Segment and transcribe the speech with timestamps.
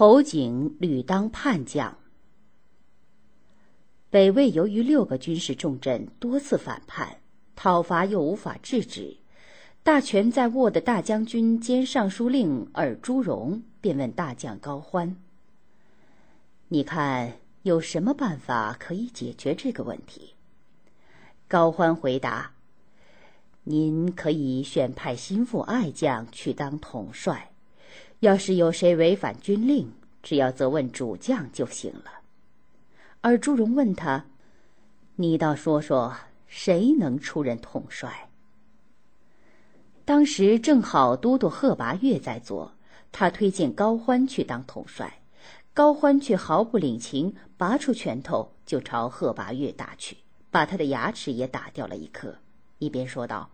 [0.00, 1.98] 侯景屡当叛将。
[4.08, 7.18] 北魏由于六个军事重镇多次反叛，
[7.54, 9.18] 讨伐又无法制止，
[9.82, 15.18] 大权在握的大将军兼尚书令尔朱荣便问大将高欢
[16.68, 20.32] ：“你看有什么办法可以解决这个问题？”
[21.46, 22.52] 高欢回答
[23.64, 27.48] ：“您可以选派心腹爱将去当统帅。”
[28.20, 29.92] 要是有谁违反军令，
[30.22, 32.20] 只要责问主将就行了。
[33.22, 34.26] 而朱荣问他
[35.16, 36.14] ：“你倒说说，
[36.46, 38.28] 谁能出任统帅？”
[40.04, 42.72] 当时正好都督贺拔岳在座，
[43.12, 45.20] 他推荐高欢去当统帅，
[45.72, 50.16] 高欢却毫不领情，拔出拳头就朝贺拔岳打去，
[50.50, 52.36] 把他的牙齿也打掉了一颗，
[52.78, 53.48] 一边说道：“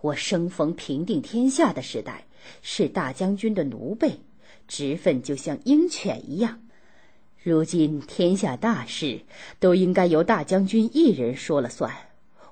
[0.00, 2.24] 我生逢平定天下的时代。”
[2.62, 4.18] 是大将军的奴婢，
[4.66, 6.58] 职分就像鹰犬一样。
[7.42, 9.20] 如今天下大事
[9.58, 11.94] 都应该由大将军一人说了算。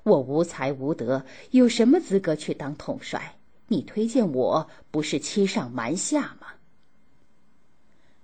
[0.03, 3.37] 我无才无德，有什么资格去当统帅？
[3.67, 6.49] 你推荐我，不是欺上瞒下吗？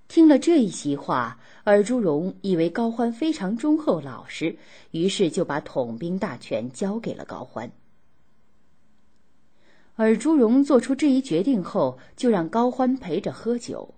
[0.07, 4.55] 听了这一席话，尔朱荣以为高欢非常忠厚老实，
[4.91, 7.73] 于是就把统兵大权交给了高欢。
[9.97, 13.95] 而朱荣做出这一决定后，就让高欢陪着喝酒。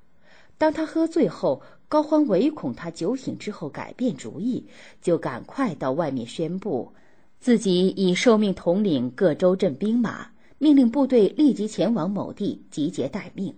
[0.59, 4.67] 当他喝醉后，高欢唯恐他酒醒之后改变主意，
[5.01, 6.93] 就赶快到外面宣布，
[7.41, 13.55] 自己已受命统领各州镇兵马，命令部队立即前往某地集结待命。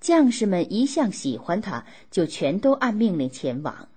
[0.00, 3.88] 将士们一向喜欢他，就全都按命令前往。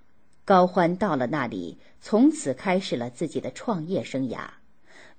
[0.44, 4.48] 高欢到了那里，从此开始了自己的创业生涯。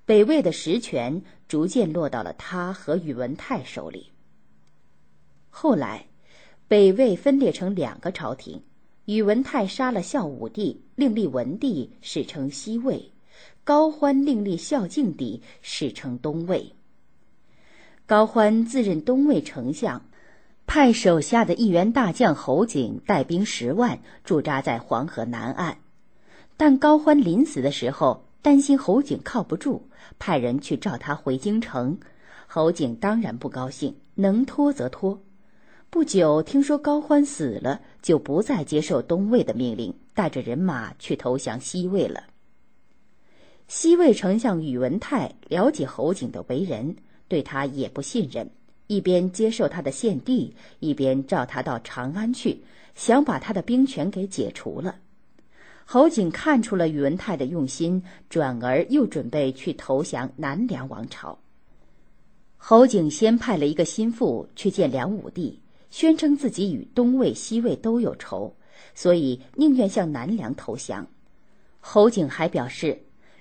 [0.06, 4.10] 北魏的实权逐渐落到了他和宇文泰手里。
[5.48, 6.04] 后来，
[6.68, 8.62] 北魏分裂成两个朝廷，
[9.06, 13.12] 宇文泰杀了孝武帝，另立文帝，史称西魏；
[13.64, 16.72] 高欢另立孝静帝，史称东魏。
[18.04, 20.04] 高欢自任东魏丞相，
[20.66, 25.78] 派手下的一员大将侯景带兵十万驻扎在黄河南岸，
[26.58, 28.26] 但高欢临死的时候。
[28.44, 29.80] 担心侯景靠不住，
[30.18, 31.98] 派人去召他回京城。
[32.46, 35.18] 侯景当然不高兴，能拖则拖。
[35.88, 42.22] 不久，听说高欢死了，就不再接受东魏的命令，带着人马去投降西魏了。
[43.66, 46.94] 西魏丞相宇文泰了解侯景的为人，
[47.26, 48.46] 对他也不信任，
[48.88, 52.62] 一边接受他的献帝，一边召他到长安去，
[52.94, 54.96] 想把他的兵权给解除了。
[55.86, 61.38] 侯景看出了宇文泰的用心，转而又准备去投降南梁王朝。
[62.56, 68.56] 侯景先派了一个心腹去见梁武帝，宣称自己与东魏、西魏都有仇，
[68.94, 71.06] 所以宁愿向南梁投降。
[71.80, 72.98] 侯景还表示，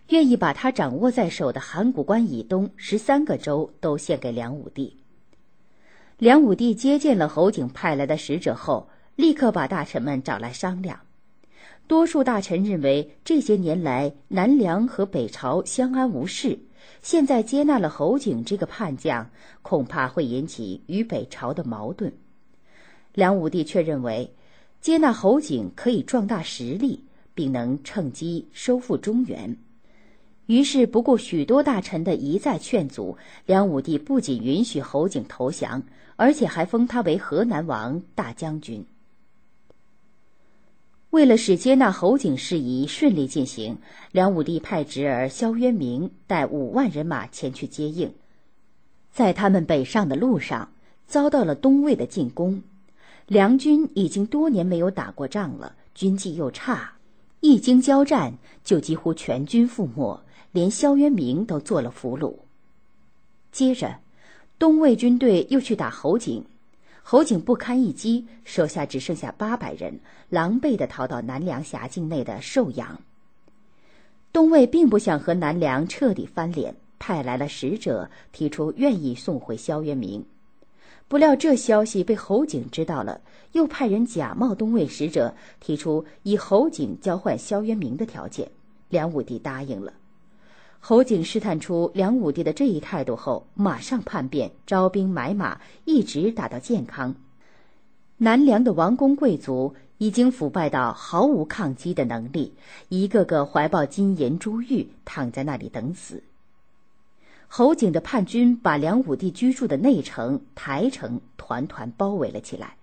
[0.09, 4.97] 愿意把他掌握在手的函谷关以东十三个州都献给梁武帝。
[6.17, 10.99] 梁武帝接见了侯景派来的使者后，立刻把大臣们找来商量。
[11.85, 16.57] 多数大臣认为，这些年来南梁和北朝相安无事，
[17.01, 19.29] 现在接纳了侯景这个叛将，
[19.61, 22.11] 恐怕会引起与北朝的矛盾。
[23.13, 24.33] 梁武帝却认为，
[24.79, 27.03] 接纳侯景可以壮大实力，
[27.35, 29.55] 并能趁机收复中原。
[30.45, 35.83] 于是，不顾许多大臣的一再劝阻，梁武帝不仅允许侯景投降，
[36.15, 38.83] 而且还封他为河南王大将军。
[41.13, 43.77] 为了使接纳侯景事宜顺利进行，
[44.11, 48.11] 梁武帝派侄儿萧渊明带五万人马前去接应。
[49.11, 50.71] 在他们北上的路上，
[51.05, 52.63] 遭到了东魏的进攻。
[53.27, 56.93] 梁军已经多年没有打过仗了，军纪又差，
[57.41, 60.19] 一经交战就几乎全军覆没，
[60.51, 62.33] 连萧渊明都做了俘虏。
[63.51, 63.99] 接着，
[64.57, 66.43] 东魏军队又去打侯景。
[67.05, 69.99] 侯景不堪一击，手下只剩下八百人，
[70.29, 72.97] 狼狈地逃到南梁辖境内的寿阳。
[74.31, 80.25] 东魏并不想和南梁彻底翻脸，派来了使者，提出愿意送回萧渊明。
[81.09, 83.19] 不料这消息被侯景知道了，
[83.51, 88.49] 又派人假冒东魏使者，提出以侯景交换萧渊明的条件。
[88.87, 89.93] 梁武帝答应了。
[90.85, 97.15] 侯景试探出梁武帝的这一态度后，马上叛变，招兵买马，一直打到建康。
[98.17, 102.53] 南梁的王公贵族已经腐败到毫无抗击的能力，
[102.89, 106.21] 一个个怀抱金银珠玉，躺在那里等死。
[107.47, 112.75] 侯景的叛军把梁武帝居住的内城台城团团包围了起来，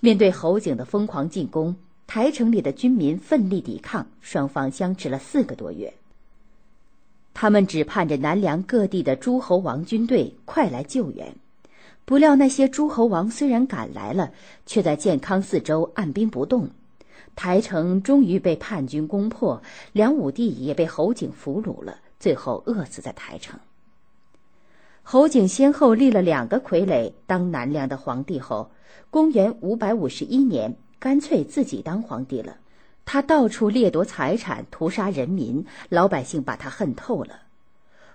[0.00, 5.92] 面对侯景的疯狂进攻，台城里的军民奋力抵抗，双方相持了四个多月。
[7.38, 11.36] 他们只盼着南梁各地的诸侯王军队快来救援，
[12.06, 14.32] 不料那些诸侯王虽然赶来了，
[14.64, 16.70] 却在建康四周按兵不动。
[17.34, 19.62] 台城终于被叛军攻破，
[19.92, 23.60] 梁武帝也被侯景俘虏了，最后饿死在台城。
[25.02, 28.70] 侯景先后立了两个傀儡当南梁的皇帝后，
[29.10, 32.56] 公元五百五十一年，干脆自己当皇帝了。
[33.06, 37.42] 他到处掠夺财产，屠杀人民，老百姓把他恨透了。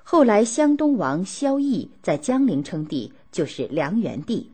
[0.04, 4.52] 后来湘东王萧绎在江陵称帝，就是梁元帝。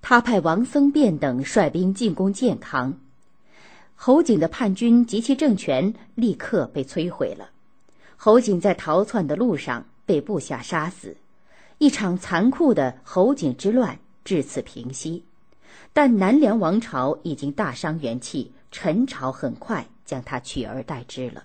[0.00, 2.94] 他派王僧辩等率兵进攻建康。
[3.96, 7.50] 侯景的叛军及其政权立刻被摧毁了，
[8.16, 11.16] 侯景在逃窜的路上被部下杀死，
[11.78, 15.24] 一场残酷的侯景之乱至此平息。
[15.92, 21.44] 但南梁王朝已经大伤元气，陈朝很快将他取而代之了。